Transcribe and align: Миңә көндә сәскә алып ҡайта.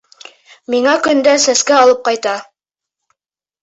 Миңә 0.75 0.95
көндә 1.09 1.35
сәскә 1.45 1.79
алып 1.85 2.05
ҡайта. 2.11 2.37